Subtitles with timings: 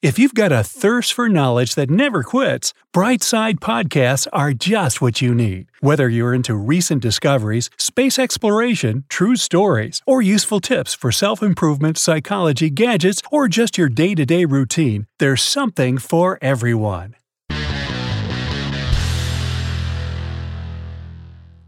[0.00, 5.20] If you've got a thirst for knowledge that never quits, Brightside Podcasts are just what
[5.20, 5.72] you need.
[5.80, 11.98] Whether you're into recent discoveries, space exploration, true stories, or useful tips for self improvement,
[11.98, 17.16] psychology, gadgets, or just your day to day routine, there's something for everyone.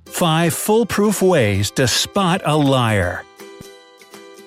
[0.07, 3.25] 5 Foolproof Ways to Spot a Liar.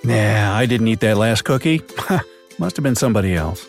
[0.06, 1.82] Nah, I didn't eat that last cookie.
[2.60, 3.68] Must have been somebody else.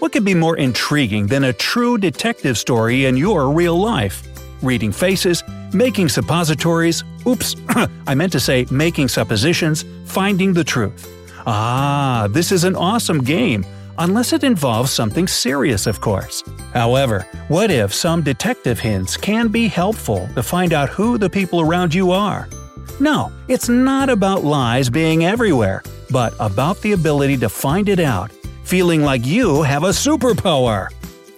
[0.00, 4.22] What could be more intriguing than a true detective story in your real life?
[4.60, 5.42] Reading faces,
[5.72, 7.56] making suppositories, oops,
[8.06, 11.10] I meant to say making suppositions, finding the truth.
[11.46, 13.64] Ah, this is an awesome game,
[13.98, 16.42] unless it involves something serious, of course.
[16.72, 21.60] However, what if some detective hints can be helpful to find out who the people
[21.60, 22.48] around you are?
[23.00, 28.30] No, it's not about lies being everywhere, but about the ability to find it out
[28.64, 30.88] feeling like you have a superpower.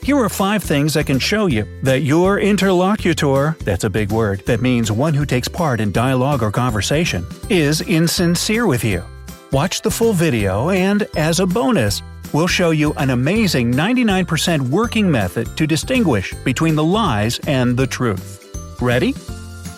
[0.03, 4.47] Here are five things that can show you that your interlocutor that's a big word,
[4.47, 9.03] that means one who takes part in dialogue or conversation is insincere with you.
[9.51, 15.11] Watch the full video, and as a bonus, we'll show you an amazing 99% working
[15.11, 18.45] method to distinguish between the lies and the truth.
[18.81, 19.15] Ready?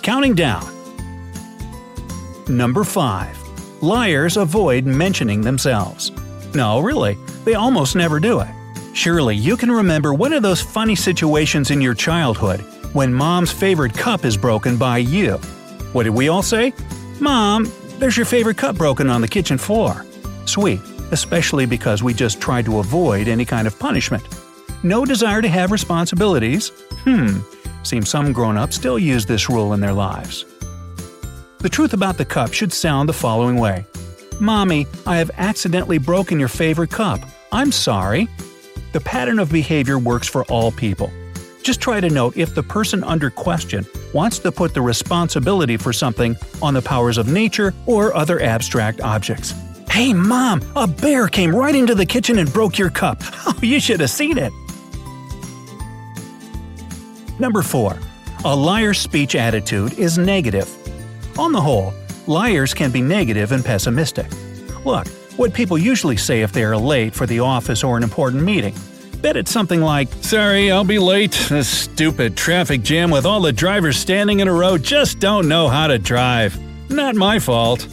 [0.02, 0.66] Counting down.
[2.48, 3.82] Number 5.
[3.82, 6.12] Liars avoid mentioning themselves.
[6.54, 7.16] No, really,
[7.48, 8.48] they almost never do it.
[8.92, 12.60] Surely you can remember one of those funny situations in your childhood
[12.92, 15.38] when mom's favorite cup is broken by you.
[15.94, 16.74] What did we all say?
[17.20, 20.04] Mom, there's your favorite cup broken on the kitchen floor.
[20.44, 24.22] Sweet, especially because we just tried to avoid any kind of punishment.
[24.82, 26.70] No desire to have responsibilities?
[27.04, 27.38] Hmm,
[27.82, 30.44] seems some grown ups still use this rule in their lives.
[31.60, 33.86] The truth about the cup should sound the following way
[34.38, 37.20] Mommy, I have accidentally broken your favorite cup.
[37.52, 38.28] I'm sorry.
[38.92, 41.10] The pattern of behavior works for all people.
[41.62, 45.92] Just try to note if the person under question wants to put the responsibility for
[45.92, 49.54] something on the powers of nature or other abstract objects.
[49.90, 53.22] Hey, Mom, a bear came right into the kitchen and broke your cup.
[53.46, 54.52] Oh, you should have seen it.
[57.40, 57.98] Number 4.
[58.44, 60.68] A liar's speech attitude is negative.
[61.38, 61.94] On the whole,
[62.26, 64.26] liars can be negative and pessimistic.
[64.84, 65.06] Look,
[65.38, 68.74] what people usually say if they are late for the office or an important meeting.
[69.22, 71.32] Bet it's something like, Sorry, I'll be late.
[71.48, 75.68] This stupid traffic jam with all the drivers standing in a row just don't know
[75.68, 76.58] how to drive.
[76.90, 77.86] Not my fault.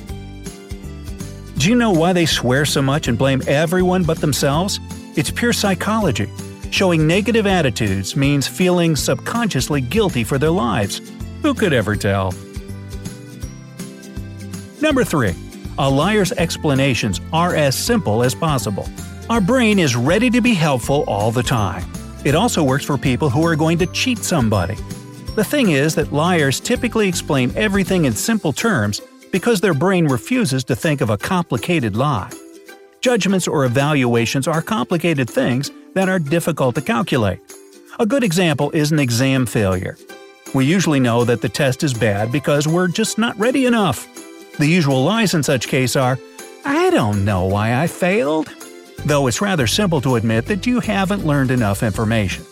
[1.58, 4.80] Do you know why they swear so much and blame everyone but themselves?
[5.16, 6.30] It's pure psychology.
[6.72, 11.00] Showing negative attitudes means feeling subconsciously guilty for their lives.
[11.42, 12.34] Who could ever tell?
[14.82, 15.45] Number 3.
[15.78, 18.88] A liar's explanations are as simple as possible.
[19.30, 21.84] Our brain is ready to be helpful all the time.
[22.24, 24.76] It also works for people who are going to cheat somebody.
[25.36, 29.02] The thing is that liars typically explain everything in simple terms
[29.34, 32.32] because their brain refuses to think of a complicated lie.
[33.02, 37.40] Judgments or evaluations are complicated things that are difficult to calculate.
[38.00, 39.98] A good example is an exam failure.
[40.54, 44.08] We usually know that the test is bad because we're just not ready enough.
[44.58, 46.18] The usual lies in such case are,
[46.64, 48.50] I don't know why I failed.
[49.06, 52.46] Though it's rather simple to admit that you haven't learned enough information.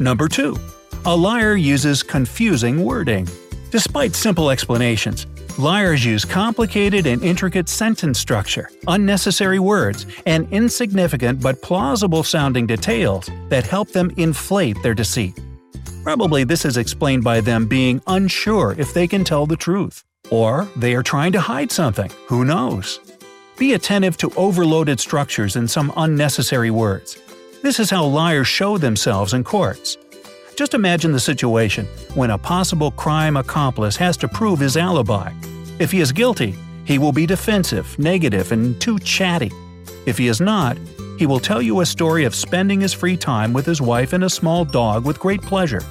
[0.00, 0.56] Number 2.
[1.06, 3.28] A liar uses confusing wording.
[3.70, 5.26] Despite simple explanations,
[5.56, 13.30] liars use complicated and intricate sentence structure, unnecessary words, and insignificant but plausible sounding details
[13.50, 15.38] that help them inflate their deceit.
[16.02, 20.02] Probably this is explained by them being unsure if they can tell the truth.
[20.30, 23.00] Or they are trying to hide something, who knows?
[23.58, 27.18] Be attentive to overloaded structures and some unnecessary words.
[27.62, 29.98] This is how liars show themselves in courts.
[30.56, 35.30] Just imagine the situation when a possible crime accomplice has to prove his alibi.
[35.78, 36.54] If he is guilty,
[36.86, 39.52] he will be defensive, negative, and too chatty.
[40.06, 40.78] If he is not,
[41.20, 44.24] he will tell you a story of spending his free time with his wife and
[44.24, 45.82] a small dog with great pleasure.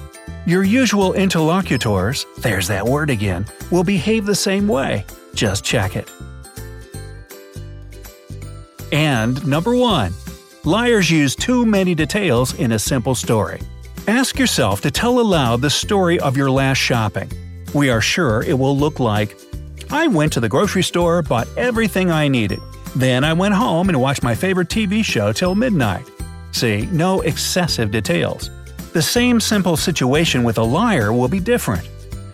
[0.44, 5.04] Your usual interlocutors, there's that word again, will behave the same way.
[5.32, 6.10] Just check it.
[8.90, 10.12] And number 1.
[10.64, 13.60] Liars use too many details in a simple story.
[14.08, 17.30] Ask yourself to tell aloud the story of your last shopping.
[17.72, 19.36] We are sure it will look like
[19.92, 22.58] I went to the grocery store, bought everything I needed.
[22.96, 26.06] Then I went home and watched my favorite TV show till midnight.
[26.52, 28.50] See, no excessive details.
[28.92, 31.88] The same simple situation with a liar will be different.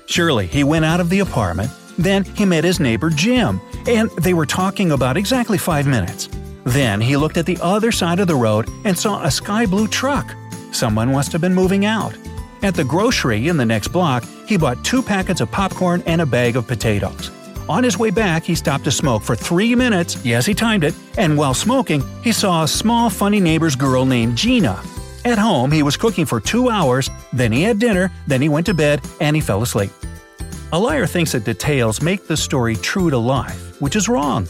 [0.06, 4.34] Surely he went out of the apartment, then he met his neighbor Jim, and they
[4.34, 6.28] were talking about exactly five minutes.
[6.64, 9.86] Then he looked at the other side of the road and saw a sky blue
[9.86, 10.34] truck.
[10.72, 12.16] Someone must have been moving out.
[12.62, 16.26] At the grocery in the next block, he bought two packets of popcorn and a
[16.26, 17.30] bag of potatoes.
[17.68, 20.24] On his way back, he stopped to smoke for three minutes.
[20.24, 20.94] Yes, he timed it.
[21.18, 24.80] And while smoking, he saw a small, funny neighbor's girl named Gina.
[25.24, 28.66] At home, he was cooking for two hours, then he had dinner, then he went
[28.66, 29.90] to bed, and he fell asleep.
[30.72, 34.46] A liar thinks that details make the story true to life, which is wrong.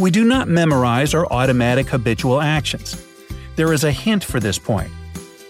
[0.00, 3.00] We do not memorize our automatic habitual actions.
[3.54, 4.90] There is a hint for this point.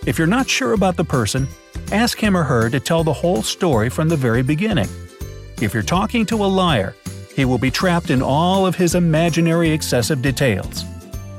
[0.04, 1.48] If you're not sure about the person,
[1.90, 4.88] ask him or her to tell the whole story from the very beginning.
[5.60, 6.94] If you're talking to a liar,
[7.36, 10.86] he will be trapped in all of his imaginary excessive details.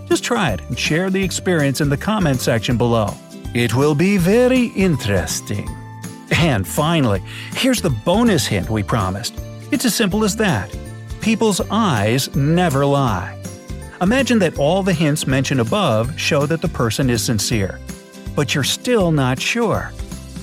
[0.07, 3.15] Just try it and share the experience in the comment section below.
[3.55, 5.67] It will be very interesting.
[6.31, 7.23] And finally,
[7.53, 9.33] here's the bonus hint we promised.
[9.71, 10.69] It's as simple as that.
[11.19, 13.35] People's eyes never lie.
[13.99, 17.79] Imagine that all the hints mentioned above show that the person is sincere.
[18.35, 19.91] But you're still not sure.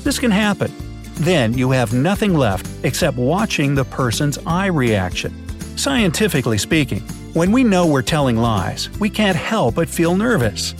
[0.02, 0.72] This can happen.
[1.20, 5.43] Then you have nothing left except watching the person's eye reaction.
[5.76, 7.00] Scientifically speaking,
[7.34, 10.74] when we know we're telling lies, we can't help but feel nervous.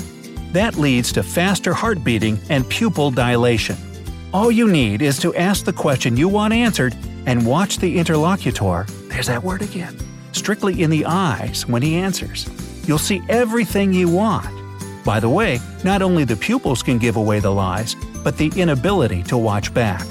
[0.53, 3.77] That leads to faster heart beating and pupil dilation.
[4.33, 6.95] All you need is to ask the question you want answered
[7.27, 9.97] and watch the interlocutor, there's that word again,
[10.33, 12.49] strictly in the eyes when he answers.
[12.87, 14.47] You'll see everything you want.
[15.05, 19.23] By the way, not only the pupils can give away the lies, but the inability
[19.25, 20.07] to watch back.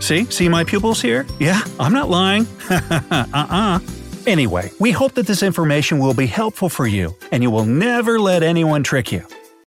[0.00, 0.24] See?
[0.26, 1.26] See my pupils here?
[1.40, 2.46] Yeah, I'm not lying.
[2.70, 3.80] uh-uh.
[4.26, 8.18] Anyway, we hope that this information will be helpful for you and you will never
[8.20, 9.22] let anyone trick you.